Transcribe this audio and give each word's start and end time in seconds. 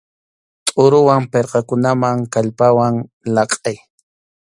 Tʼuruwan 0.65 1.23
pirqakunaman 1.31 2.17
kallpawan 2.33 2.93
laqʼay. 3.35 3.77